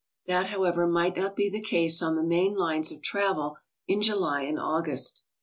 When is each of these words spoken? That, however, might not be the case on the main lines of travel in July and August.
That, 0.25 0.47
however, 0.47 0.87
might 0.87 1.15
not 1.15 1.35
be 1.35 1.47
the 1.47 1.61
case 1.61 2.01
on 2.01 2.15
the 2.15 2.23
main 2.23 2.55
lines 2.55 2.91
of 2.91 3.03
travel 3.03 3.57
in 3.87 4.01
July 4.01 4.41
and 4.45 4.57
August. 4.59 5.21